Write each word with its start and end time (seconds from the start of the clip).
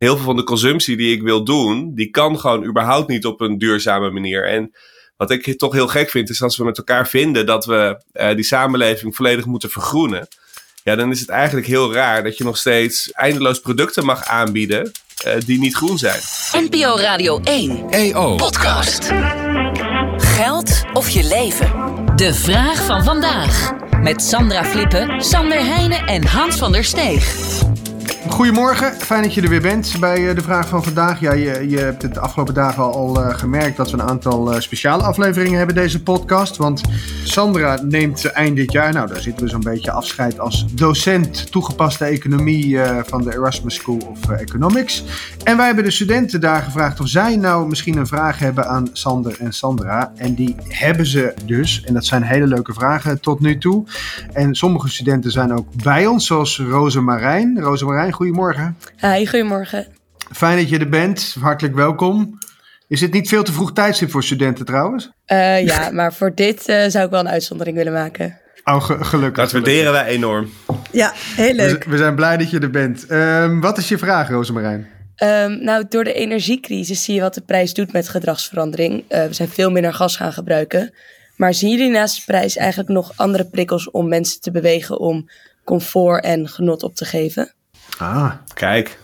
heel 0.00 0.16
veel 0.16 0.24
van 0.24 0.36
de 0.36 0.44
consumptie 0.44 0.96
die 0.96 1.14
ik 1.14 1.22
wil 1.22 1.44
doen, 1.44 1.94
die 1.94 2.10
kan 2.10 2.38
gewoon 2.38 2.64
überhaupt 2.64 3.08
niet 3.08 3.26
op 3.26 3.40
een 3.40 3.58
duurzame 3.58 4.10
manier. 4.10 4.46
En 4.46 4.74
wat 5.16 5.30
ik 5.30 5.58
toch 5.58 5.72
heel 5.72 5.88
gek 5.88 6.10
vind, 6.10 6.30
is 6.30 6.42
als 6.42 6.56
we 6.56 6.64
met 6.64 6.78
elkaar 6.78 7.08
vinden 7.08 7.46
dat 7.46 7.64
we 7.64 8.02
uh, 8.12 8.34
die 8.34 8.44
samenleving 8.44 9.16
volledig 9.16 9.44
moeten 9.44 9.70
vergroenen. 9.70 10.28
Ja, 10.82 10.96
dan 10.96 11.10
is 11.10 11.20
het 11.20 11.28
eigenlijk 11.28 11.66
heel 11.66 11.92
raar 11.92 12.22
dat 12.22 12.36
je 12.36 12.44
nog 12.44 12.56
steeds 12.56 13.12
eindeloos 13.12 13.60
producten 13.60 14.04
mag 14.04 14.24
aanbieden 14.24 14.92
uh, 15.26 15.32
die 15.46 15.58
niet 15.58 15.74
groen 15.74 15.98
zijn. 15.98 16.20
NPO 16.52 16.96
Radio 16.96 17.40
1 17.40 17.90
EO 17.90 18.34
Podcast. 18.34 19.10
Geld 20.16 20.82
of 20.92 21.08
je 21.08 21.24
leven? 21.24 21.70
De 22.16 22.34
vraag 22.34 22.84
van 22.84 23.04
vandaag. 23.04 23.72
Met 24.02 24.22
Sandra 24.22 24.64
Flippen, 24.64 25.20
Sander 25.20 25.64
Heijnen 25.64 26.06
en 26.06 26.26
Hans 26.26 26.56
van 26.56 26.72
der 26.72 26.84
Steeg. 26.84 27.68
Goedemorgen, 28.28 28.92
fijn 28.92 29.22
dat 29.22 29.34
je 29.34 29.42
er 29.42 29.48
weer 29.48 29.60
bent 29.60 29.96
bij 30.00 30.28
eh, 30.28 30.34
de 30.34 30.42
vraag 30.42 30.68
van 30.68 30.84
vandaag. 30.84 31.20
Ja, 31.20 31.32
je, 31.32 31.68
je 31.68 31.78
hebt 31.78 32.02
het 32.02 32.14
de 32.14 32.20
afgelopen 32.20 32.54
dagen 32.54 32.82
al 32.82 33.22
uh, 33.22 33.34
gemerkt 33.34 33.76
dat 33.76 33.90
we 33.90 33.98
een 33.98 34.08
aantal 34.08 34.52
uh, 34.52 34.60
speciale 34.60 35.02
afleveringen 35.02 35.58
hebben 35.58 35.74
deze 35.74 36.02
podcast. 36.02 36.56
Want 36.56 36.80
Sandra 37.24 37.78
neemt 37.82 38.24
eind 38.24 38.56
dit 38.56 38.72
jaar, 38.72 38.92
nou 38.92 39.08
daar 39.08 39.20
zitten 39.20 39.44
we 39.44 39.50
zo'n 39.50 39.60
beetje 39.60 39.90
afscheid 39.90 40.40
als 40.40 40.66
docent 40.74 41.50
toegepaste 41.50 42.04
economie 42.04 42.78
van 43.06 43.22
de 43.22 43.34
Erasmus 43.34 43.74
School 43.74 44.00
of 44.10 44.30
Economics. 44.30 45.04
En 45.44 45.56
wij 45.56 45.66
hebben 45.66 45.84
de 45.84 45.90
studenten 45.90 46.40
daar 46.40 46.62
gevraagd 46.62 47.00
of 47.00 47.08
zij 47.08 47.36
nou 47.36 47.68
misschien 47.68 47.96
een 47.96 48.06
vraag 48.06 48.38
hebben 48.38 48.68
aan 48.68 48.88
Sander 48.92 49.36
en 49.40 49.52
Sandra. 49.52 50.12
En 50.16 50.34
die 50.34 50.56
hebben 50.68 51.06
ze 51.06 51.34
dus. 51.44 51.82
En 51.84 51.94
dat 51.94 52.04
zijn 52.04 52.22
hele 52.22 52.46
leuke 52.46 52.72
vragen 52.72 53.20
tot 53.20 53.40
nu 53.40 53.58
toe. 53.58 53.84
En 54.32 54.54
sommige 54.54 54.88
studenten 54.88 55.30
zijn 55.30 55.52
ook 55.52 55.66
bij 55.82 56.06
ons, 56.06 56.26
zoals 56.26 56.58
Roze 56.58 57.00
Marijn. 57.00 57.60
Roze 57.60 57.84
Marijn, 57.84 58.09
goedemorgen. 58.12 58.76
Hi, 59.00 59.26
goedemorgen. 59.26 59.86
Fijn 60.32 60.56
dat 60.56 60.68
je 60.68 60.78
er 60.78 60.88
bent. 60.88 61.36
Hartelijk 61.40 61.74
welkom. 61.74 62.38
Is 62.88 63.00
het 63.00 63.12
niet 63.12 63.28
veel 63.28 63.42
te 63.42 63.52
vroeg 63.52 63.72
tijdstip 63.72 64.10
voor 64.10 64.24
studenten 64.24 64.64
trouwens? 64.64 65.10
Uh, 65.26 65.64
ja, 65.64 65.90
maar 65.98 66.12
voor 66.14 66.34
dit 66.34 66.68
uh, 66.68 66.84
zou 66.86 67.04
ik 67.04 67.10
wel 67.10 67.20
een 67.20 67.28
uitzondering 67.28 67.76
willen 67.76 67.92
maken. 67.92 68.38
Oh, 68.64 68.82
ge 68.82 69.04
gelukkig. 69.04 69.42
Dat 69.42 69.52
waarderen 69.52 69.92
wij 69.92 70.06
enorm. 70.06 70.50
Ja, 70.90 71.12
heel 71.14 71.54
leuk. 71.54 71.84
We, 71.84 71.90
we 71.90 71.96
zijn 71.96 72.14
blij 72.14 72.36
dat 72.36 72.50
je 72.50 72.58
er 72.58 72.70
bent. 72.70 73.10
Um, 73.10 73.60
wat 73.60 73.78
is 73.78 73.88
je 73.88 73.98
vraag, 73.98 74.28
Rosemarijn? 74.28 74.88
Um, 75.22 75.64
nou, 75.64 75.84
door 75.88 76.04
de 76.04 76.12
energiecrisis 76.12 77.04
zie 77.04 77.14
je 77.14 77.20
wat 77.20 77.34
de 77.34 77.40
prijs 77.40 77.74
doet 77.74 77.92
met 77.92 78.08
gedragsverandering. 78.08 79.04
Uh, 79.08 79.24
we 79.24 79.32
zijn 79.34 79.48
veel 79.48 79.70
minder 79.70 79.94
gas 79.94 80.16
gaan 80.16 80.32
gebruiken. 80.32 80.94
Maar 81.36 81.54
zien 81.54 81.70
jullie 81.70 81.90
naast 81.90 82.16
de 82.16 82.22
prijs 82.26 82.56
eigenlijk 82.56 82.88
nog 82.88 83.12
andere 83.16 83.44
prikkels 83.44 83.90
om 83.90 84.08
mensen 84.08 84.40
te 84.40 84.50
bewegen 84.50 84.98
om 84.98 85.28
comfort 85.64 86.24
en 86.24 86.48
genot 86.48 86.82
op 86.82 86.94
te 86.94 87.04
geven? 87.04 87.54
Ah, 87.98 88.32
kijk. 88.54 88.98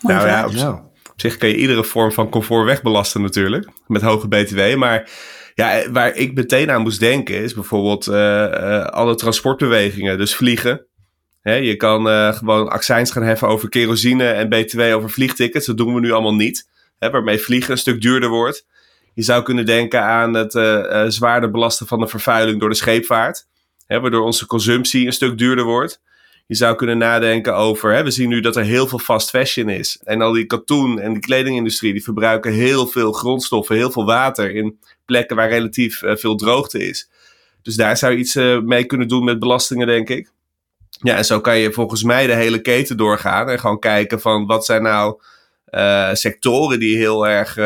nou 0.00 0.26
ja, 0.26 0.46
op, 0.46 0.84
op, 1.10 1.20
zich 1.20 1.36
kan 1.36 1.48
je 1.48 1.56
iedere 1.56 1.84
vorm 1.84 2.12
van 2.12 2.28
comfort 2.28 2.64
wegbelasten 2.64 3.22
natuurlijk. 3.22 3.68
Met 3.86 4.02
hoge 4.02 4.28
btw. 4.28 4.76
Maar 4.76 5.10
ja, 5.54 5.90
waar 5.90 6.14
ik 6.14 6.34
meteen 6.34 6.70
aan 6.70 6.82
moest 6.82 7.00
denken 7.00 7.36
is 7.36 7.54
bijvoorbeeld 7.54 8.06
uh, 8.06 8.14
uh, 8.14 8.84
alle 8.84 9.14
transportbewegingen. 9.14 10.18
Dus 10.18 10.34
vliegen. 10.34 10.86
Je 11.42 11.76
kan 11.76 12.06
uh, 12.08 12.32
gewoon 12.32 12.68
accijns 12.68 13.10
gaan 13.10 13.22
heffen 13.22 13.48
over 13.48 13.68
kerosine 13.68 14.24
en 14.24 14.48
btw 14.48 14.80
over 14.80 15.10
vliegtickets. 15.10 15.66
Dat 15.66 15.76
doen 15.76 15.94
we 15.94 16.00
nu 16.00 16.12
allemaal 16.12 16.34
niet. 16.34 16.68
Hè, 16.98 17.10
waarmee 17.10 17.38
vliegen 17.38 17.70
een 17.72 17.78
stuk 17.78 18.00
duurder 18.00 18.28
wordt. 18.28 18.66
Je 19.14 19.22
zou 19.22 19.42
kunnen 19.42 19.66
denken 19.66 20.02
aan 20.02 20.34
het 20.34 20.52
zwaarder 21.12 21.50
belasten 21.50 21.86
van 21.86 22.00
de 22.00 22.06
vervuiling 22.06 22.60
door 22.60 22.68
de 22.68 22.74
scheepvaart. 22.74 23.46
Waardoor 23.86 24.24
onze 24.24 24.46
consumptie 24.46 25.06
een 25.06 25.12
stuk 25.12 25.38
duurder 25.38 25.64
wordt. 25.64 26.00
Je 26.52 26.58
zou 26.58 26.76
kunnen 26.76 26.98
nadenken 26.98 27.56
over, 27.56 27.92
hè, 27.92 28.02
we 28.02 28.10
zien 28.10 28.28
nu 28.28 28.40
dat 28.40 28.56
er 28.56 28.64
heel 28.64 28.86
veel 28.86 28.98
fast 28.98 29.30
fashion 29.30 29.68
is. 29.68 30.00
En 30.04 30.22
al 30.22 30.32
die 30.32 30.46
katoen 30.46 31.00
en 31.00 31.12
die 31.12 31.22
kledingindustrie, 31.22 31.92
die 31.92 32.02
verbruiken 32.02 32.52
heel 32.52 32.86
veel 32.86 33.12
grondstoffen, 33.12 33.76
heel 33.76 33.90
veel 33.90 34.04
water 34.04 34.54
in 34.54 34.78
plekken 35.04 35.36
waar 35.36 35.48
relatief 35.48 36.02
uh, 36.02 36.16
veel 36.16 36.36
droogte 36.36 36.88
is. 36.88 37.10
Dus 37.62 37.74
daar 37.74 37.96
zou 37.96 38.12
je 38.12 38.18
iets 38.18 38.36
uh, 38.36 38.60
mee 38.60 38.84
kunnen 38.84 39.08
doen 39.08 39.24
met 39.24 39.38
belastingen, 39.38 39.86
denk 39.86 40.08
ik. 40.08 40.30
Ja, 41.02 41.16
en 41.16 41.24
zo 41.24 41.40
kan 41.40 41.58
je 41.58 41.72
volgens 41.72 42.02
mij 42.02 42.26
de 42.26 42.34
hele 42.34 42.60
keten 42.60 42.96
doorgaan 42.96 43.48
en 43.48 43.60
gewoon 43.60 43.78
kijken 43.78 44.20
van 44.20 44.46
wat 44.46 44.64
zijn 44.64 44.82
nou 44.82 45.20
uh, 45.70 46.10
sectoren 46.12 46.78
die 46.78 46.96
heel 46.96 47.26
erg 47.26 47.56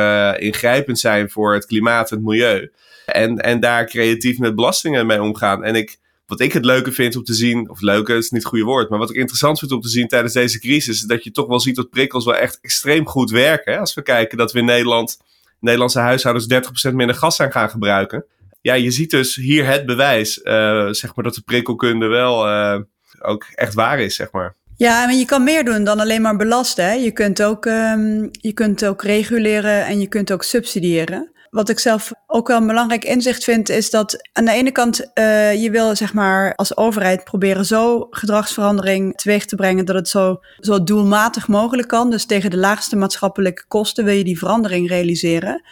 ingrijpend 0.40 0.98
zijn 0.98 1.30
voor 1.30 1.54
het 1.54 1.66
klimaat 1.66 2.10
en 2.10 2.16
het 2.16 2.26
milieu. 2.26 2.72
En, 3.06 3.38
en 3.38 3.60
daar 3.60 3.86
creatief 3.86 4.38
met 4.38 4.54
belastingen 4.54 5.06
mee 5.06 5.22
omgaan. 5.22 5.64
En 5.64 5.74
ik, 5.74 5.98
wat 6.26 6.40
ik 6.40 6.52
het 6.52 6.64
leuke 6.64 6.92
vind 6.92 7.16
om 7.16 7.24
te 7.24 7.34
zien, 7.34 7.70
of 7.70 7.80
leuke 7.80 8.14
is 8.14 8.30
niet 8.30 8.42
het 8.42 8.50
goede 8.50 8.64
woord, 8.64 8.90
maar 8.90 8.98
wat 8.98 9.10
ik 9.10 9.16
interessant 9.16 9.58
vind 9.58 9.72
om 9.72 9.80
te 9.80 9.88
zien 9.88 10.08
tijdens 10.08 10.32
deze 10.32 10.60
crisis, 10.60 10.96
is 10.96 11.06
dat 11.06 11.24
je 11.24 11.30
toch 11.30 11.46
wel 11.46 11.60
ziet 11.60 11.76
dat 11.76 11.90
prikkels 11.90 12.24
wel 12.24 12.34
echt 12.34 12.58
extreem 12.60 13.06
goed 13.06 13.30
werken. 13.30 13.78
Als 13.78 13.94
we 13.94 14.02
kijken 14.02 14.38
dat 14.38 14.52
we 14.52 14.58
in 14.58 14.64
Nederland, 14.64 15.18
Nederlandse 15.60 15.98
huishoudens 15.98 16.46
30% 16.90 16.94
minder 16.94 17.16
gas 17.16 17.36
zijn 17.36 17.52
gaan 17.52 17.70
gebruiken. 17.70 18.24
Ja, 18.60 18.74
je 18.74 18.90
ziet 18.90 19.10
dus 19.10 19.34
hier 19.34 19.66
het 19.66 19.86
bewijs, 19.86 20.38
uh, 20.38 20.88
zeg 20.90 21.14
maar, 21.14 21.24
dat 21.24 21.34
de 21.34 21.42
prikkelkunde 21.42 22.06
wel 22.06 22.48
uh, 22.48 22.80
ook 23.20 23.46
echt 23.54 23.74
waar 23.74 24.00
is, 24.00 24.14
zeg 24.14 24.32
maar. 24.32 24.54
Ja, 24.76 25.04
maar 25.04 25.14
je 25.14 25.24
kan 25.24 25.44
meer 25.44 25.64
doen 25.64 25.84
dan 25.84 26.00
alleen 26.00 26.22
maar 26.22 26.36
belasten. 26.36 26.84
Hè? 26.84 26.92
Je, 26.92 27.10
kunt 27.10 27.42
ook, 27.42 27.64
um, 27.64 28.28
je 28.30 28.52
kunt 28.52 28.84
ook 28.84 29.02
reguleren 29.02 29.86
en 29.86 30.00
je 30.00 30.06
kunt 30.06 30.32
ook 30.32 30.42
subsidiëren. 30.42 31.30
Wat 31.56 31.68
ik 31.68 31.78
zelf 31.78 32.12
ook 32.26 32.48
wel 32.48 32.56
een 32.56 32.66
belangrijk 32.66 33.04
inzicht 33.04 33.44
vind, 33.44 33.68
is 33.68 33.90
dat 33.90 34.28
aan 34.32 34.44
de 34.44 34.52
ene 34.52 34.70
kant 34.70 35.00
uh, 35.14 35.62
je 35.62 35.70
wil 35.70 35.96
zeg 35.96 36.14
maar 36.14 36.54
als 36.54 36.76
overheid 36.76 37.24
proberen 37.24 37.64
zo 37.64 38.06
gedragsverandering 38.10 39.16
teweeg 39.16 39.44
te 39.44 39.56
brengen 39.56 39.84
dat 39.84 39.94
het 39.94 40.08
zo, 40.08 40.40
zo 40.58 40.82
doelmatig 40.82 41.48
mogelijk 41.48 41.88
kan. 41.88 42.10
Dus 42.10 42.26
tegen 42.26 42.50
de 42.50 42.56
laagste 42.56 42.96
maatschappelijke 42.96 43.64
kosten 43.68 44.04
wil 44.04 44.14
je 44.14 44.24
die 44.24 44.38
verandering 44.38 44.88
realiseren. 44.88 45.62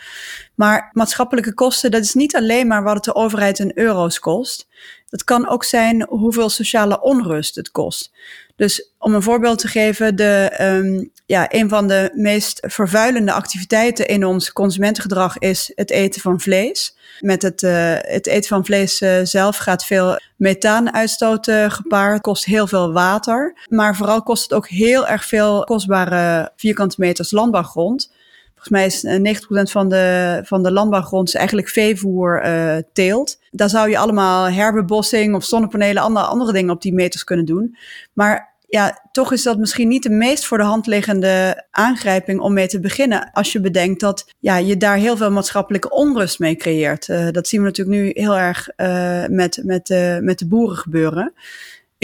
Maar 0.55 0.91
maatschappelijke 0.93 1.55
kosten, 1.55 1.91
dat 1.91 2.03
is 2.03 2.15
niet 2.15 2.37
alleen 2.37 2.67
maar 2.67 2.83
wat 2.83 2.95
het 2.95 3.05
de 3.05 3.15
overheid 3.15 3.59
in 3.59 3.73
euro's 3.75 4.19
kost. 4.19 4.67
Het 5.15 5.25
kan 5.25 5.49
ook 5.49 5.65
zijn 5.65 6.07
hoeveel 6.09 6.49
sociale 6.49 7.01
onrust 7.01 7.55
het 7.55 7.71
kost. 7.71 8.13
Dus 8.57 8.93
om 8.99 9.15
een 9.15 9.23
voorbeeld 9.23 9.59
te 9.59 9.69
geven, 9.69 10.17
de, 10.17 10.57
um, 10.61 11.11
ja, 11.27 11.47
een 11.55 11.69
van 11.69 11.89
de 11.89 12.11
meest 12.15 12.61
vervuilende 12.67 13.33
activiteiten 13.33 14.07
in 14.07 14.25
ons 14.25 14.53
consumentengedrag 14.53 15.39
is 15.39 15.73
het 15.75 15.91
eten 15.91 16.21
van 16.21 16.41
vlees. 16.41 16.97
Met 17.21 17.43
het, 17.43 17.63
uh, 17.63 17.95
het 17.99 18.27
eten 18.27 18.49
van 18.49 18.65
vlees 18.65 19.01
uh, 19.01 19.21
zelf 19.23 19.57
gaat 19.57 19.85
veel 19.85 20.19
methaanuitstoot 20.37 21.47
uh, 21.49 21.71
gepaard, 21.71 22.21
kost 22.21 22.45
heel 22.45 22.67
veel 22.67 22.93
water. 22.93 23.59
Maar 23.69 23.97
vooral 23.97 24.23
kost 24.23 24.43
het 24.43 24.53
ook 24.53 24.69
heel 24.69 25.07
erg 25.07 25.25
veel 25.25 25.65
kostbare 25.65 26.53
vierkante 26.57 26.97
meters 26.99 27.31
landbouwgrond. 27.31 28.13
Volgens 28.65 29.03
mij 29.03 29.21
is 29.21 29.39
90% 29.39 29.71
van 29.71 29.89
de, 29.89 30.41
van 30.45 30.63
de 30.63 30.73
landbouwgrond 30.73 31.35
eigenlijk 31.35 31.69
veevoer 31.69 32.47
uh, 32.47 32.77
teelt. 32.93 33.39
Daar 33.51 33.69
zou 33.69 33.91
je 33.91 33.99
allemaal 33.99 34.51
herbebossing 34.51 35.35
of 35.35 35.45
zonnepanelen, 35.45 36.03
andere, 36.03 36.27
andere 36.27 36.53
dingen 36.53 36.75
op 36.75 36.83
die 36.83 36.95
meters 36.95 37.25
kunnen 37.25 37.45
doen. 37.45 37.77
Maar 38.13 38.55
ja, 38.67 39.09
toch 39.13 39.33
is 39.33 39.43
dat 39.43 39.59
misschien 39.59 39.89
niet 39.89 40.03
de 40.03 40.11
meest 40.11 40.45
voor 40.45 40.59
de 40.59 40.65
hand 40.65 40.87
liggende 40.87 41.65
aangrijping 41.71 42.41
om 42.41 42.53
mee 42.53 42.67
te 42.67 42.81
beginnen. 42.81 43.31
Als 43.33 43.53
je 43.53 43.61
bedenkt 43.61 44.01
dat 44.01 44.35
ja, 44.39 44.57
je 44.57 44.77
daar 44.77 44.97
heel 44.97 45.17
veel 45.17 45.31
maatschappelijke 45.31 45.91
onrust 45.91 46.39
mee 46.39 46.57
creëert. 46.57 47.09
Uh, 47.09 47.29
dat 47.31 47.49
zien 47.49 47.61
we 47.61 47.67
natuurlijk 47.67 47.97
nu 47.97 48.11
heel 48.15 48.37
erg 48.37 48.69
met, 49.31 49.61
met, 49.65 49.91
uh, 49.91 50.19
met 50.19 50.39
de 50.39 50.47
boeren 50.47 50.77
gebeuren 50.77 51.33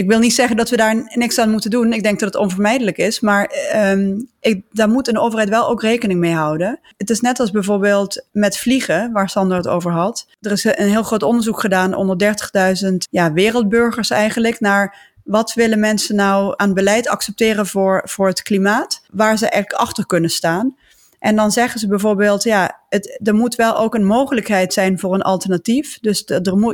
ik 0.01 0.07
wil 0.07 0.19
niet 0.19 0.33
zeggen 0.33 0.57
dat 0.57 0.69
we 0.69 0.77
daar 0.77 1.11
niks 1.13 1.39
aan 1.39 1.51
moeten 1.51 1.69
doen. 1.69 1.93
Ik 1.93 2.03
denk 2.03 2.19
dat 2.19 2.33
het 2.33 2.41
onvermijdelijk 2.41 2.97
is. 2.97 3.19
Maar 3.19 3.51
um, 3.75 4.29
ik, 4.39 4.63
daar 4.71 4.89
moet 4.89 5.07
een 5.07 5.17
overheid 5.17 5.49
wel 5.49 5.67
ook 5.67 5.81
rekening 5.81 6.19
mee 6.19 6.33
houden. 6.33 6.79
Het 6.97 7.09
is 7.09 7.21
net 7.21 7.39
als 7.39 7.51
bijvoorbeeld 7.51 8.25
met 8.31 8.57
vliegen, 8.57 9.11
waar 9.11 9.29
Sander 9.29 9.57
het 9.57 9.67
over 9.67 9.91
had. 9.91 10.27
Er 10.41 10.51
is 10.51 10.63
een 10.63 10.89
heel 10.89 11.03
groot 11.03 11.23
onderzoek 11.23 11.59
gedaan 11.59 11.93
onder 11.93 12.35
30.000 12.83 12.95
ja, 13.09 13.33
wereldburgers 13.33 14.09
eigenlijk. 14.09 14.59
Naar 14.59 15.09
wat 15.23 15.53
willen 15.53 15.79
mensen 15.79 16.15
nou 16.15 16.53
aan 16.57 16.73
beleid 16.73 17.07
accepteren 17.07 17.67
voor, 17.67 18.01
voor 18.05 18.27
het 18.27 18.41
klimaat? 18.41 19.01
Waar 19.11 19.37
ze 19.37 19.49
eigenlijk 19.49 19.81
achter 19.83 20.05
kunnen 20.05 20.29
staan. 20.29 20.75
En 21.21 21.35
dan 21.35 21.51
zeggen 21.51 21.79
ze 21.79 21.87
bijvoorbeeld, 21.87 22.43
ja, 22.43 22.81
het, 22.89 23.19
er 23.23 23.35
moet 23.35 23.55
wel 23.55 23.77
ook 23.77 23.95
een 23.95 24.05
mogelijkheid 24.05 24.73
zijn 24.73 24.99
voor 24.99 25.13
een 25.13 25.21
alternatief. 25.21 25.99
Dus 25.99 26.23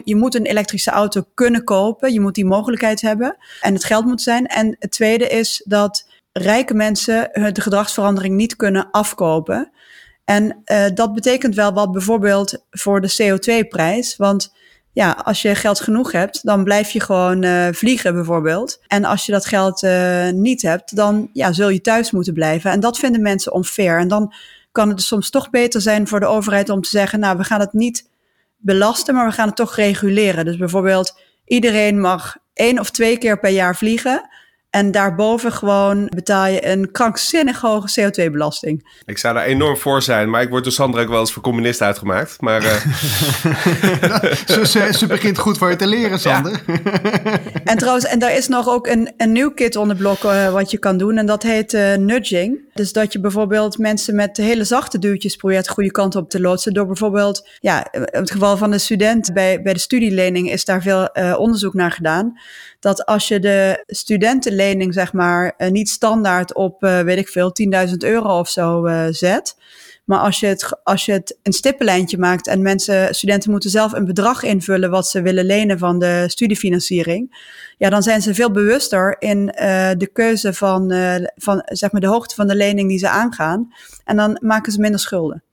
je 0.03 0.15
moet 0.15 0.35
een 0.35 0.45
elektrische 0.45 0.91
auto 0.91 1.23
kunnen 1.33 1.63
kopen. 1.63 2.13
Je 2.13 2.19
moet 2.19 2.35
die 2.35 2.45
mogelijkheid 2.45 3.01
hebben. 3.01 3.37
En 3.61 3.73
het 3.73 3.83
geld 3.83 4.05
moet 4.05 4.21
zijn. 4.21 4.45
En 4.45 4.75
het 4.79 4.91
tweede 4.91 5.27
is 5.27 5.61
dat 5.65 6.09
rijke 6.31 6.73
mensen 6.73 7.29
de 7.53 7.61
gedragsverandering 7.61 8.35
niet 8.35 8.55
kunnen 8.55 8.91
afkopen. 8.91 9.71
En 10.25 10.61
uh, 10.65 10.85
dat 10.93 11.13
betekent 11.13 11.55
wel 11.55 11.73
wat 11.73 11.91
bijvoorbeeld 11.91 12.65
voor 12.69 13.01
de 13.01 13.11
CO2-prijs. 13.11 14.15
Want 14.15 14.53
ja, 14.97 15.11
als 15.23 15.41
je 15.41 15.55
geld 15.55 15.79
genoeg 15.79 16.11
hebt, 16.11 16.39
dan 16.43 16.63
blijf 16.63 16.89
je 16.89 17.01
gewoon 17.01 17.43
uh, 17.43 17.67
vliegen 17.71 18.13
bijvoorbeeld. 18.13 18.79
En 18.87 19.05
als 19.05 19.25
je 19.25 19.31
dat 19.31 19.45
geld 19.45 19.83
uh, 19.83 20.29
niet 20.29 20.61
hebt, 20.61 20.95
dan 20.95 21.29
ja, 21.33 21.51
zul 21.51 21.69
je 21.69 21.81
thuis 21.81 22.11
moeten 22.11 22.33
blijven. 22.33 22.71
En 22.71 22.79
dat 22.79 22.97
vinden 22.97 23.21
mensen 23.21 23.53
onfair. 23.53 23.99
En 23.99 24.07
dan 24.07 24.33
kan 24.71 24.89
het 24.89 25.01
soms 25.01 25.29
toch 25.29 25.49
beter 25.49 25.81
zijn 25.81 26.07
voor 26.07 26.19
de 26.19 26.25
overheid 26.25 26.69
om 26.69 26.81
te 26.81 26.89
zeggen, 26.89 27.19
nou, 27.19 27.37
we 27.37 27.43
gaan 27.43 27.59
het 27.59 27.73
niet 27.73 28.09
belasten, 28.57 29.15
maar 29.15 29.27
we 29.27 29.33
gaan 29.33 29.47
het 29.47 29.55
toch 29.55 29.75
reguleren. 29.75 30.45
Dus 30.45 30.57
bijvoorbeeld, 30.57 31.19
iedereen 31.45 31.99
mag 31.99 32.37
één 32.53 32.79
of 32.79 32.89
twee 32.89 33.17
keer 33.17 33.39
per 33.39 33.51
jaar 33.51 33.75
vliegen. 33.75 34.29
En 34.69 34.91
daarboven 34.91 35.51
gewoon 35.51 36.11
betaal 36.15 36.45
je 36.45 36.67
een 36.67 36.91
krankzinnig 36.91 37.61
hoge 37.61 38.01
CO2-belasting. 38.01 39.01
Ik 39.05 39.17
zou 39.17 39.33
daar 39.33 39.45
enorm 39.45 39.77
voor 39.77 40.01
zijn, 40.01 40.29
maar 40.29 40.41
ik 40.41 40.49
word 40.49 40.63
door 40.63 40.73
Sandra 40.73 41.01
ook 41.01 41.09
wel 41.09 41.19
eens 41.19 41.33
voor 41.33 41.43
communist 41.43 41.81
uitgemaakt. 41.81 42.41
Maar, 42.41 42.63
uh... 42.65 42.75
ze, 44.63 44.89
ze, 44.91 45.05
begint 45.07 45.37
goed 45.37 45.57
voor 45.57 45.69
je 45.69 45.75
te 45.75 45.87
leren, 45.87 46.19
Sander. 46.19 46.63
en 47.63 47.77
trouwens, 47.77 48.05
en 48.05 48.19
daar 48.19 48.35
is 48.35 48.47
nog 48.47 48.67
ook 48.67 48.87
een, 48.87 49.13
een 49.17 49.31
nieuw 49.31 49.51
kit 49.51 49.75
onder 49.75 49.95
blok 49.95 50.23
uh, 50.23 50.51
wat 50.51 50.71
je 50.71 50.77
kan 50.77 50.97
doen. 50.97 51.17
En 51.17 51.25
dat 51.25 51.43
heet 51.43 51.73
uh, 51.73 51.95
nudging. 51.95 52.66
Dus 52.77 52.93
dat 52.93 53.13
je 53.13 53.19
bijvoorbeeld 53.19 53.77
mensen 53.77 54.15
met 54.15 54.37
hele 54.37 54.63
zachte 54.63 54.99
duwtjes 54.99 55.35
probeert 55.35 55.65
de 55.65 55.71
goede 55.71 55.91
kant 55.91 56.15
op 56.15 56.29
te 56.29 56.41
loodsen. 56.41 56.73
Door 56.73 56.85
bijvoorbeeld, 56.85 57.47
ja, 57.59 57.91
in 57.91 58.07
het 58.11 58.31
geval 58.31 58.57
van 58.57 58.71
de 58.71 58.77
student 58.77 59.33
bij, 59.33 59.61
bij 59.61 59.73
de 59.73 59.79
studielening 59.79 60.51
is 60.51 60.65
daar 60.65 60.81
veel 60.81 61.09
onderzoek 61.37 61.73
naar 61.73 61.91
gedaan 61.91 62.35
dat 62.79 63.05
als 63.05 63.27
je 63.27 63.39
de 63.39 63.83
studentenlening, 63.87 64.93
zeg 64.93 65.13
maar, 65.13 65.53
uh, 65.57 65.69
niet 65.69 65.89
standaard 65.89 66.53
op, 66.53 66.83
uh, 66.83 66.99
weet 66.99 67.17
ik 67.17 67.27
veel, 67.27 67.51
10.000 67.51 67.97
euro 67.97 68.39
of 68.39 68.49
zo 68.49 68.87
zet. 69.11 69.55
Maar 70.07 70.19
als 70.19 70.39
je, 70.39 70.47
het, 70.47 70.79
als 70.83 71.05
je 71.05 71.11
het 71.11 71.37
een 71.43 71.53
stippenlijntje 71.53 72.17
maakt 72.17 72.47
en 72.47 72.61
mensen, 72.61 73.15
studenten 73.15 73.51
moeten 73.51 73.69
zelf 73.69 73.93
een 73.93 74.05
bedrag 74.05 74.43
invullen 74.43 74.89
wat 74.89 75.07
ze 75.07 75.21
willen 75.21 75.45
lenen 75.45 75.77
van 75.77 75.99
de 75.99 76.23
studiefinanciering. 76.27 77.45
Ja, 77.77 77.89
dan 77.89 78.03
zijn 78.03 78.21
ze 78.21 78.33
veel 78.33 78.51
bewuster 78.51 79.15
in 79.19 79.45
de 79.97 80.09
keuze 80.13 80.53
van, 80.53 80.93
van 81.35 81.61
zeg 81.65 81.91
maar 81.91 82.01
de 82.01 82.07
hoogte 82.07 82.35
van 82.35 82.47
de 82.47 82.55
lening 82.55 82.89
die 82.89 82.97
ze 82.97 83.09
aangaan. 83.09 83.73
En 84.03 84.15
dan 84.15 84.37
maken 84.41 84.71
ze 84.71 84.79
minder 84.79 84.99
schulden. 84.99 85.43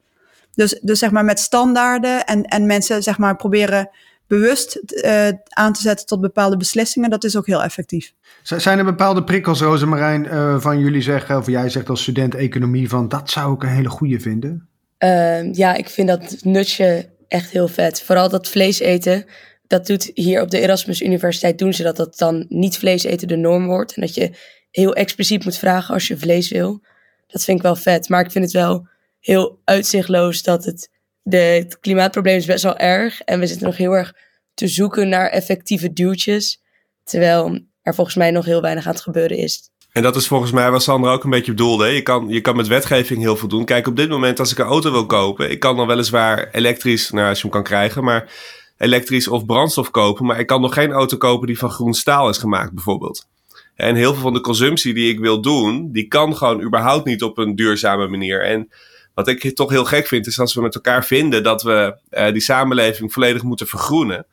Dus, 0.55 0.79
dus 0.83 0.99
zeg 0.99 1.11
maar 1.11 1.25
met 1.25 1.39
standaarden 1.39 2.25
en, 2.25 2.43
en 2.43 2.67
mensen 2.67 3.03
zeg 3.03 3.19
maar 3.19 3.37
proberen 3.37 3.91
bewust 4.27 4.81
uh, 4.91 5.29
aan 5.49 5.73
te 5.73 5.81
zetten 5.81 6.07
tot 6.07 6.21
bepaalde 6.21 6.57
beslissingen, 6.57 7.11
dat 7.11 7.25
is 7.25 7.37
ook 7.37 7.47
heel 7.47 7.63
effectief. 7.63 8.13
Zijn 8.43 8.79
er 8.79 8.85
bepaalde 8.85 9.25
prikkels, 9.25 9.61
Rosemarijn, 9.61 10.25
uh, 10.25 10.61
van 10.61 10.79
jullie 10.79 11.03
zeggen, 11.03 11.37
of 11.37 11.47
jij 11.47 11.69
zegt 11.69 11.89
als 11.89 12.03
student 12.03 12.35
economie, 12.35 12.89
van 12.89 13.09
dat 13.09 13.31
zou 13.31 13.55
ik 13.55 13.63
een 13.63 13.69
hele 13.69 13.89
goede 13.89 14.21
vinden? 14.21 14.69
Uh, 14.99 15.53
ja, 15.53 15.75
ik 15.75 15.89
vind 15.89 16.09
dat 16.09 16.37
nutje 16.43 17.09
echt 17.29 17.51
heel 17.51 17.69
vet. 17.69 18.03
Vooral 18.03 18.29
dat 18.29 18.49
vlees 18.49 18.79
eten. 18.79 19.25
Dat 19.67 19.87
doet 19.87 20.11
hier 20.15 20.41
op 20.41 20.51
de 20.51 20.61
Erasmus 20.61 21.03
Universiteit 21.03 21.59
doen 21.59 21.73
ze 21.73 21.83
dat 21.83 21.97
dat 21.97 22.19
dan 22.19 22.47
niet 22.49 22.79
vlees 22.79 23.05
eten 23.05 23.29
de 23.29 23.37
norm 23.37 23.67
wordt. 23.67 23.95
En 23.95 24.01
dat 24.01 24.15
je 24.15 24.31
heel 24.71 24.95
expliciet 24.95 25.45
moet 25.45 25.57
vragen 25.57 25.95
als 25.95 26.09
je 26.09 26.19
vlees 26.19 26.51
wil. 26.51 26.83
Dat 27.27 27.45
vind 27.45 27.57
ik 27.59 27.65
wel 27.65 27.77
vet. 27.77 28.09
Maar 28.09 28.25
ik 28.25 28.31
vind 28.31 28.45
het 28.45 28.53
wel 28.53 28.89
heel 29.21 29.61
uitzichtloos 29.65 30.43
dat 30.43 30.65
het 30.65 30.91
de, 31.25 31.37
het 31.37 31.79
klimaatprobleem 31.79 32.37
is 32.37 32.47
best 32.47 32.63
wel 32.63 32.77
erg. 32.77 33.21
En 33.21 33.41
we 33.41 33.47
zitten 33.47 33.67
nog 33.67 33.77
heel 33.77 33.93
erg 33.93 34.15
te 34.55 34.69
zoeken 34.69 35.09
naar 35.09 35.29
effectieve 35.29 35.93
duwtjes. 35.93 36.63
Terwijl 37.05 37.61
er 37.83 37.95
volgens 37.95 38.17
mij 38.17 38.31
nog 38.31 38.45
heel 38.45 38.61
weinig 38.61 38.87
aan 38.87 38.93
het 38.93 39.03
gebeuren 39.03 39.37
is. 39.37 39.69
En 39.93 40.03
dat 40.03 40.17
is 40.17 40.27
volgens 40.27 40.51
mij 40.51 40.71
wat 40.71 40.83
Sandra 40.83 41.13
ook 41.13 41.25
een 41.25 41.31
beetje 41.31 41.53
bedoelde. 41.53 41.87
Je 41.87 42.03
kan, 42.03 42.29
je 42.29 42.41
kan 42.41 42.57
met 42.57 42.67
wetgeving 42.67 43.21
heel 43.21 43.37
veel 43.37 43.49
doen. 43.49 43.65
Kijk, 43.65 43.87
op 43.87 43.97
dit 43.97 44.09
moment 44.09 44.39
als 44.41 44.53
ik 44.53 44.59
een 44.59 44.67
auto 44.67 44.91
wil 44.91 45.07
kopen... 45.07 45.51
ik 45.51 45.61
kan 45.61 45.77
dan 45.77 45.87
weliswaar 45.87 46.49
elektrisch, 46.53 47.11
nou 47.11 47.29
als 47.29 47.37
je 47.37 47.43
hem 47.43 47.53
kan 47.53 47.63
krijgen... 47.63 48.05
maar 48.05 48.33
elektrisch 48.79 49.29
of 49.29 49.47
brandstof 49.47 49.91
kopen. 49.91 50.27
Maar 50.27 50.39
ik 50.39 50.47
kan 50.47 50.61
nog 50.61 50.75
geen 50.75 50.93
auto 50.93 51.17
kopen 51.17 51.47
die 51.47 51.59
van 51.59 51.71
groen 51.71 51.95
staal 51.95 52.29
is 52.29 52.39
gemaakt 52.39 52.73
bijvoorbeeld. 52.73 53.27
En 53.75 53.95
heel 53.95 54.13
veel 54.13 54.23
van 54.23 54.33
de 54.33 54.41
consumptie 54.41 54.95
die 54.95 55.13
ik 55.13 55.19
wil 55.19 55.41
doen... 55.41 55.93
die 55.93 56.09
kan 56.09 56.37
gewoon 56.37 56.63
überhaupt 56.63 57.05
niet 57.05 57.23
op 57.23 57.39
een 57.39 57.55
duurzame 57.55 58.09
manier. 58.09 58.45
En 58.45 58.69
wat 59.15 59.29
ik 59.29 59.55
toch 59.55 59.71
heel 59.71 59.85
gek 59.85 60.07
vind, 60.07 60.27
is 60.27 60.41
als 60.41 60.55
we 60.55 60.63
met 60.63 60.75
elkaar 60.75 61.05
vinden 61.05 61.43
dat 61.43 61.63
we 61.63 61.97
uh, 62.11 62.33
die 62.33 62.41
samenleving 62.41 63.13
volledig 63.13 63.43
moeten 63.43 63.67
vergroenen. 63.67 64.27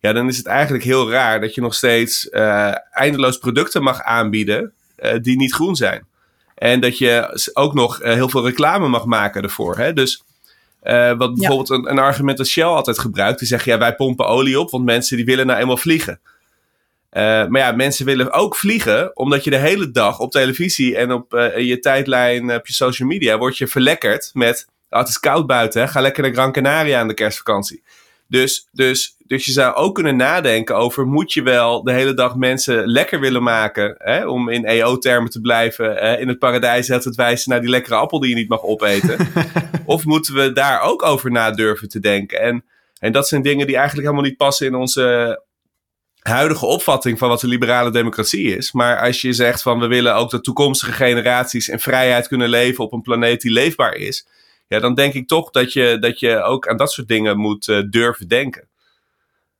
Ja, 0.00 0.12
dan 0.12 0.28
is 0.28 0.36
het 0.36 0.46
eigenlijk 0.46 0.84
heel 0.84 1.10
raar 1.10 1.40
dat 1.40 1.54
je 1.54 1.60
nog 1.60 1.74
steeds 1.74 2.28
uh, 2.30 2.74
eindeloos 2.90 3.38
producten 3.38 3.82
mag 3.82 4.02
aanbieden 4.02 4.72
uh, 4.98 5.12
die 5.20 5.36
niet 5.36 5.54
groen 5.54 5.76
zijn. 5.76 6.06
En 6.54 6.80
dat 6.80 6.98
je 6.98 7.40
ook 7.52 7.74
nog 7.74 7.98
heel 8.02 8.28
veel 8.28 8.44
reclame 8.44 8.88
mag 8.88 9.04
maken 9.04 9.42
ervoor. 9.42 9.76
Hè? 9.76 9.92
Dus 9.92 10.24
wat 11.16 11.34
bijvoorbeeld 11.34 11.70
een, 11.70 11.90
een, 11.90 11.98
argument 11.98 12.38
dat 12.38 12.46
Shell 12.46 12.64
altijd 12.64 12.98
gebruikt, 12.98 13.38
die 13.38 13.48
zeggen 13.48 13.72
ja, 13.72 13.78
wij 13.78 13.94
pompen 13.94 14.26
olie 14.26 14.60
op, 14.60 14.70
want 14.70 14.84
mensen 14.84 15.16
die 15.16 15.26
willen 15.26 15.46
nou 15.46 15.60
eenmaal 15.60 15.76
vliegen. 15.76 16.20
Uh, 17.14 17.22
maar 17.22 17.60
ja, 17.60 17.72
mensen 17.72 18.06
willen 18.06 18.32
ook 18.32 18.56
vliegen, 18.56 19.16
omdat 19.16 19.44
je 19.44 19.50
de 19.50 19.56
hele 19.56 19.90
dag 19.90 20.18
op 20.18 20.30
televisie 20.30 20.96
en 20.96 21.12
op 21.12 21.34
uh, 21.34 21.58
je 21.58 21.78
tijdlijn, 21.78 22.54
op 22.54 22.66
je 22.66 22.72
social 22.72 23.08
media, 23.08 23.38
word 23.38 23.58
je 23.58 23.66
verlekkerd 23.66 24.30
met, 24.32 24.66
oh, 24.90 24.98
het 24.98 25.08
is 25.08 25.20
koud 25.20 25.46
buiten, 25.46 25.80
hè? 25.80 25.88
ga 25.88 26.00
lekker 26.00 26.22
naar 26.22 26.32
Gran 26.32 26.52
Canaria 26.52 27.00
aan 27.00 27.08
de 27.08 27.14
kerstvakantie. 27.14 27.82
Dus, 28.28 28.68
dus, 28.72 29.16
dus 29.26 29.44
je 29.44 29.52
zou 29.52 29.74
ook 29.74 29.94
kunnen 29.94 30.16
nadenken 30.16 30.76
over, 30.76 31.06
moet 31.06 31.32
je 31.32 31.42
wel 31.42 31.82
de 31.82 31.92
hele 31.92 32.14
dag 32.14 32.36
mensen 32.36 32.86
lekker 32.86 33.20
willen 33.20 33.42
maken, 33.42 33.94
hè? 33.98 34.26
om 34.26 34.48
in 34.48 34.64
EO-termen 34.64 35.30
te 35.30 35.40
blijven, 35.40 35.94
hè? 35.94 36.18
in 36.18 36.28
het 36.28 36.38
paradijs 36.38 36.88
het 36.88 37.14
wijzen 37.14 37.50
naar 37.50 37.60
die 37.60 37.70
lekkere 37.70 37.94
appel 37.94 38.20
die 38.20 38.30
je 38.30 38.36
niet 38.36 38.48
mag 38.48 38.62
opeten. 38.62 39.28
of 39.84 40.04
moeten 40.04 40.34
we 40.34 40.52
daar 40.52 40.80
ook 40.80 41.02
over 41.02 41.30
na 41.30 41.50
durven 41.50 41.88
te 41.88 42.00
denken? 42.00 42.40
En, 42.40 42.64
en 42.98 43.12
dat 43.12 43.28
zijn 43.28 43.42
dingen 43.42 43.66
die 43.66 43.76
eigenlijk 43.76 44.06
helemaal 44.06 44.28
niet 44.28 44.38
passen 44.38 44.66
in 44.66 44.74
onze 44.74 45.38
huidige 46.30 46.66
opvatting 46.66 47.18
van 47.18 47.28
wat 47.28 47.40
de 47.40 47.48
liberale 47.48 47.90
democratie 47.90 48.56
is. 48.56 48.72
Maar 48.72 49.00
als 49.00 49.20
je 49.20 49.32
zegt 49.32 49.62
van 49.62 49.78
we 49.78 49.86
willen 49.86 50.14
ook 50.14 50.30
dat 50.30 50.44
toekomstige 50.44 50.92
generaties 50.92 51.68
in 51.68 51.80
vrijheid 51.80 52.28
kunnen 52.28 52.48
leven 52.48 52.84
op 52.84 52.92
een 52.92 53.02
planeet 53.02 53.40
die 53.40 53.52
leefbaar 53.52 53.94
is. 53.94 54.26
Ja, 54.68 54.80
dan 54.80 54.94
denk 54.94 55.14
ik 55.14 55.28
toch 55.28 55.50
dat 55.50 55.72
je, 55.72 55.96
dat 56.00 56.20
je 56.20 56.42
ook 56.42 56.68
aan 56.68 56.76
dat 56.76 56.92
soort 56.92 57.08
dingen 57.08 57.38
moet 57.38 57.68
uh, 57.68 57.82
durven 57.90 58.28
denken. 58.28 58.68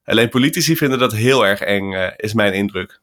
Alleen 0.04 0.28
politici 0.28 0.76
vinden 0.76 0.98
dat 0.98 1.12
heel 1.12 1.46
erg 1.46 1.60
eng, 1.60 1.92
uh, 1.92 2.06
is 2.16 2.34
mijn 2.34 2.52
indruk. 2.52 3.00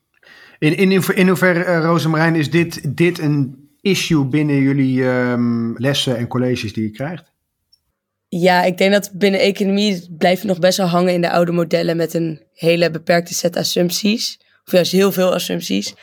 In, 0.60 0.78
in, 0.78 1.04
in 1.16 1.28
hoeverre, 1.28 1.66
uh, 1.66 1.84
Rosemarijn, 1.84 2.36
is 2.36 2.50
dit, 2.50 2.98
dit 2.98 3.19
een 3.19 3.69
issue 3.81 4.25
binnen 4.25 4.62
jullie 4.62 5.04
um, 5.04 5.78
lessen 5.78 6.18
en 6.18 6.28
colleges 6.28 6.74
die 6.74 6.84
je 6.84 6.92
krijgt? 6.92 7.31
Ja, 8.33 8.63
ik 8.63 8.78
denk 8.78 8.92
dat 8.92 9.12
binnen 9.13 9.39
economie 9.39 10.16
blijft 10.18 10.44
nog 10.44 10.60
best 10.60 10.78
wel 10.78 10.88
hangen 10.88 11.13
in 11.13 11.22
de 11.22 11.30
oude 11.30 11.51
modellen 11.51 11.98
met 11.98 12.13
een 12.13 12.44
hele 12.54 12.92
beperkte 12.92 13.33
set 13.33 13.56
assumpties. 13.56 14.39
Of 14.66 14.72
juist 14.72 14.92
heel 14.92 15.12
veel 15.12 15.33
assumpties. 15.33 15.94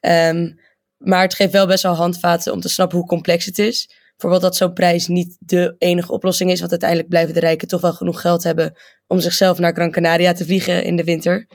Um, 0.00 0.60
maar 0.98 1.22
het 1.22 1.34
geeft 1.34 1.52
wel 1.52 1.66
best 1.66 1.82
wel 1.82 1.94
handvaten 1.94 2.52
om 2.52 2.60
te 2.60 2.68
snappen 2.68 2.98
hoe 2.98 3.06
complex 3.06 3.44
het 3.44 3.58
is. 3.58 3.90
Bijvoorbeeld 4.10 4.42
dat 4.42 4.56
zo'n 4.56 4.72
prijs 4.72 5.06
niet 5.06 5.36
de 5.40 5.74
enige 5.78 6.12
oplossing 6.12 6.50
is, 6.50 6.58
want 6.58 6.70
uiteindelijk 6.70 7.08
blijven 7.08 7.34
de 7.34 7.40
rijken 7.40 7.68
toch 7.68 7.80
wel 7.80 7.92
genoeg 7.92 8.20
geld 8.20 8.42
hebben 8.42 8.76
om 9.06 9.20
zichzelf 9.20 9.58
naar 9.58 9.74
Gran 9.74 9.90
Canaria 9.90 10.32
te 10.32 10.44
vliegen 10.44 10.84
in 10.84 10.96
de 10.96 11.04
winter. 11.04 11.46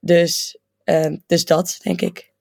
Dus, 0.00 0.58
um, 0.84 1.22
dus 1.26 1.44
dat, 1.44 1.78
denk 1.82 2.00
ik. 2.00 2.32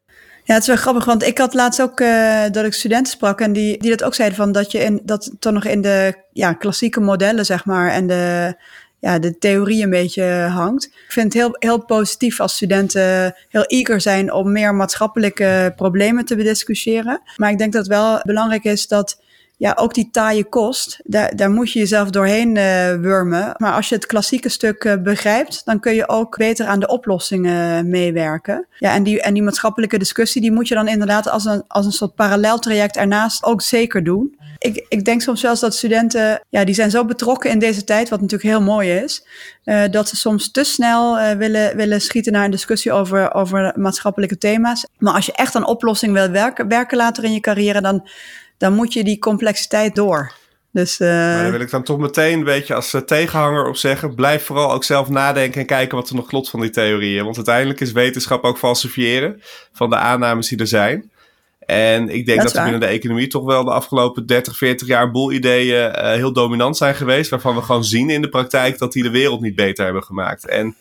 Ja, 0.47 0.53
het 0.53 0.61
is 0.61 0.67
wel 0.67 0.77
grappig, 0.77 1.05
want 1.05 1.23
ik 1.23 1.38
had 1.38 1.53
laatst 1.53 1.81
ook 1.81 1.99
uh, 1.99 2.44
dat 2.51 2.65
ik 2.65 2.73
studenten 2.73 3.13
sprak 3.13 3.41
en 3.41 3.53
die, 3.53 3.77
die 3.77 3.89
dat 3.89 4.03
ook 4.03 4.15
zeiden 4.15 4.38
van 4.38 4.51
dat 4.51 4.71
je 4.71 4.79
in 4.79 5.01
dat 5.03 5.31
toch 5.39 5.53
nog 5.53 5.65
in 5.65 5.81
de 5.81 6.13
ja, 6.33 6.54
klassieke 6.54 6.99
modellen, 6.99 7.45
zeg 7.45 7.66
maar, 7.66 7.92
en 7.92 8.07
de, 8.07 8.56
ja, 8.99 9.19
de 9.19 9.37
theorie 9.37 9.83
een 9.83 9.89
beetje 9.89 10.23
hangt. 10.51 10.85
Ik 10.85 11.11
vind 11.11 11.33
het 11.33 11.42
heel, 11.42 11.56
heel 11.59 11.85
positief 11.85 12.39
als 12.39 12.56
studenten 12.56 13.35
heel 13.49 13.66
eager 13.66 14.01
zijn 14.01 14.33
om 14.33 14.51
meer 14.51 14.75
maatschappelijke 14.75 15.73
problemen 15.75 16.25
te 16.25 16.35
bediscussiëren. 16.35 17.21
Maar 17.35 17.51
ik 17.51 17.57
denk 17.57 17.73
dat 17.73 17.81
het 17.85 17.95
wel 17.95 18.19
belangrijk 18.23 18.63
is 18.63 18.87
dat 18.87 19.19
ja, 19.57 19.73
ook 19.80 19.94
die 19.94 20.09
taaie 20.11 20.44
kost, 20.44 20.99
daar, 21.04 21.35
daar 21.35 21.49
moet 21.49 21.71
je 21.71 21.80
jezelf 21.80 22.09
doorheen 22.09 22.56
uh, 22.56 22.94
wurmen. 22.94 23.54
Maar 23.57 23.73
als 23.73 23.90
je 23.90 23.95
het 23.95 24.06
klassieke 24.06 24.49
stuk 24.49 24.83
uh, 24.83 24.94
begrijpt, 25.04 25.61
dan 25.66 25.80
kun 25.80 25.94
je 25.94 26.09
ook 26.09 26.37
beter 26.37 26.66
aan 26.66 26.80
de 26.80 26.87
oplossingen 26.87 27.90
meewerken. 27.90 28.68
Ja, 28.78 28.94
en 28.94 29.04
die, 29.04 29.21
en 29.21 29.33
die 29.33 29.44
maatschappelijke 29.44 29.97
discussie, 29.97 30.42
die 30.42 30.52
moet 30.52 30.68
je 30.68 30.76
dan 30.76 30.87
inderdaad 30.87 31.30
als 31.30 31.45
een, 31.45 31.64
als 31.68 31.85
een 31.85 31.92
soort 31.92 32.16
paralleltraject 32.16 32.97
ernaast 32.97 33.44
ook 33.44 33.61
zeker 33.61 34.04
doen. 34.04 34.37
Ik, 34.57 34.85
ik 34.90 35.06
denk 35.06 35.21
soms 35.21 35.40
zelfs 35.40 35.61
dat 35.61 35.76
studenten, 35.76 36.42
ja, 36.49 36.64
die 36.64 36.76
zijn 36.76 36.92
zo 36.92 37.06
betrokken 37.06 37.49
in 37.49 37.59
deze 37.59 37.83
tijd, 37.83 38.09
wat 38.09 38.21
natuurlijk 38.21 38.49
heel 38.49 38.61
mooi 38.61 38.92
is, 38.92 39.28
uh, 39.66 39.83
dat 39.92 40.09
ze 40.09 40.16
soms 40.16 40.52
te 40.52 40.64
snel 40.64 41.18
uh, 41.18 41.31
willen, 41.31 41.76
willen 41.76 42.02
schieten 42.02 42.31
naar 42.31 42.45
een 42.45 42.52
discussie 42.52 42.92
over, 42.92 43.33
over 43.33 43.73
maatschappelijke 43.76 44.37
thema's. 44.37 44.85
Maar 44.97 45.14
als 45.14 45.26
je 45.26 45.33
echt 45.33 45.54
een 45.54 45.66
oplossing 45.66 46.14
wil 46.14 46.30
werken, 46.30 46.68
werken 46.68 46.97
later 46.97 47.23
in 47.23 47.33
je 47.33 47.40
carrière, 47.40 47.81
dan 47.81 48.09
dan 48.57 48.73
moet 48.73 48.94
je 48.94 49.04
die 49.04 49.19
complexiteit 49.19 49.95
door. 49.95 50.33
Dus, 50.78 50.99
uh... 50.99 51.07
Maar 51.07 51.42
daar 51.42 51.52
wil 51.52 51.59
ik 51.59 51.71
dan 51.71 51.83
toch 51.83 51.97
meteen 51.97 52.37
een 52.37 52.44
beetje 52.44 52.73
als 52.73 52.94
uh, 52.94 53.02
tegenhanger 53.02 53.68
op 53.68 53.76
zeggen. 53.76 54.16
Blijf 54.16 54.45
vooral 54.45 54.71
ook 54.71 54.83
zelf 54.83 55.09
nadenken 55.09 55.61
en 55.61 55.68
kijken 55.68 55.97
wat 55.97 56.09
er 56.09 56.16
nog 56.16 56.28
klopt 56.28 56.49
van 56.49 56.61
die 56.61 56.69
theorieën. 56.69 57.23
Want 57.23 57.35
uiteindelijk 57.35 57.80
is 57.80 57.92
wetenschap 57.92 58.44
ook 58.44 58.57
falsifiëren 58.57 59.42
van 59.71 59.90
de 59.90 59.95
aannames 59.95 60.47
die 60.47 60.57
er 60.57 60.68
zijn. 60.68 61.11
En 61.59 62.09
ik 62.09 62.26
denk 62.26 62.37
dat, 62.42 62.47
dat 62.47 62.56
er 62.56 62.64
binnen 62.64 62.80
de 62.90 62.95
economie 62.95 63.28
toch 63.28 63.44
wel 63.44 63.64
de 63.64 63.71
afgelopen 63.71 64.26
30, 64.26 64.57
40 64.57 64.87
jaar 64.87 65.04
een 65.04 65.11
boel 65.11 65.31
ideeën 65.31 65.90
uh, 65.90 66.11
heel 66.11 66.33
dominant 66.33 66.78
zijn 66.78 66.95
geweest. 66.95 67.30
Waarvan 67.30 67.56
we 67.56 67.61
gewoon 67.61 67.83
zien 67.83 68.09
in 68.09 68.21
de 68.21 68.30
praktijk 68.30 68.78
dat 68.78 68.94
die 68.94 69.04
de 69.04 69.09
wereld 69.09 69.42
niet 69.42 69.56
beter 69.56 69.85
hebben 69.85 70.04
gemaakt. 70.04 70.47
En 70.47 70.76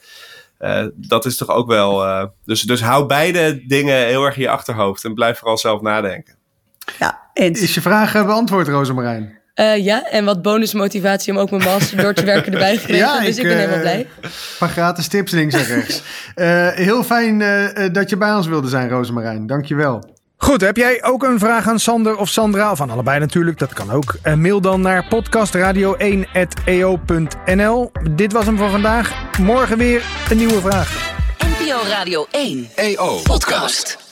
dat 0.95 1.25
is 1.25 1.37
toch 1.37 1.49
ook 1.49 1.67
wel. 1.67 2.29
Dus, 2.45 2.63
dus 2.63 2.81
hou 2.81 3.07
beide 3.07 3.67
dingen 3.67 4.07
heel 4.07 4.25
erg 4.25 4.37
in 4.37 4.43
je 4.43 4.49
achterhoofd 4.49 5.05
en 5.05 5.15
blijf 5.15 5.39
vooral 5.39 5.59
zelf 5.59 5.81
nadenken. 5.81 6.36
Ja, 6.99 7.19
eens. 7.33 7.61
Is 7.61 7.75
je 7.75 7.81
vraag 7.81 8.13
beantwoord, 8.13 8.69
Rosemarijn? 8.69 9.39
Uh, 9.55 9.85
ja, 9.85 10.11
en 10.11 10.25
wat 10.25 10.43
bonusmotivatie 10.43 11.33
om 11.33 11.39
ook 11.39 11.51
mijn 11.51 11.63
master 11.63 11.97
door 11.97 12.15
te 12.15 12.25
werken 12.25 12.53
erbij 12.53 12.77
gekregen. 12.81 13.07
ja, 13.07 13.21
dus 13.21 13.29
ik, 13.29 13.37
ik 13.37 13.43
ben 13.49 13.57
helemaal 13.57 13.81
blij. 13.81 14.07
Een 14.21 14.31
paar 14.59 14.69
gratis 14.69 15.09
tips 15.09 15.33
links 15.33 15.55
en 15.55 15.65
rechts. 15.65 16.03
heel 16.87 17.05
fijn 17.05 17.39
dat 17.93 18.11
je 18.11 18.17
bij 18.17 18.35
ons 18.35 18.47
wilde 18.47 18.69
zijn, 18.69 18.89
Rosemarijn. 18.89 19.47
Dankjewel. 19.47 20.15
Goed, 20.37 20.61
heb 20.61 20.77
jij 20.77 21.05
ook 21.05 21.23
een 21.23 21.39
vraag 21.39 21.69
aan 21.69 21.79
Sander 21.79 22.17
of 22.17 22.29
Sandra? 22.29 22.71
Of 22.71 22.81
aan 22.81 22.91
allebei 22.91 23.19
natuurlijk, 23.19 23.59
dat 23.59 23.73
kan 23.73 23.91
ook. 23.91 24.17
Uh, 24.25 24.35
mail 24.35 24.61
dan 24.61 24.81
naar 24.81 25.05
podcastradio1.eo.nl. 25.05 27.93
Dit 28.11 28.33
was 28.33 28.47
hem 28.47 28.59
voor 28.59 28.71
vandaag. 28.71 29.13
Morgen 29.39 29.79
weer 29.79 30.03
een 30.31 30.37
nieuwe 30.37 30.61
vraag. 30.61 31.15
NPO 31.39 31.79
Radio 31.89 32.27
1 32.31 32.69
EO 32.75 33.21
Podcast. 33.23 34.06